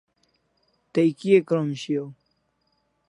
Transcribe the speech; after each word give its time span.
Tay 0.93 1.09
Kia 1.19 1.39
krom 1.47 1.69
shiaw? 1.81 2.07